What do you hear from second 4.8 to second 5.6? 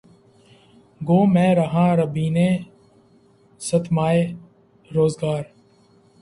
روزگار